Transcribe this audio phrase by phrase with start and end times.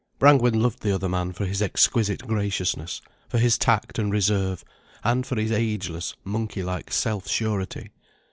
[0.17, 4.65] Brangwen loved the other man for his exquisite graciousness, for his tact and reserve,
[5.03, 7.91] and for his ageless, monkey like self surety.